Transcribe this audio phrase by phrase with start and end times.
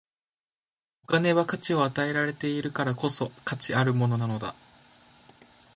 [1.03, 4.55] お金は価値を与えられているからこそ、価値あるものなのだ。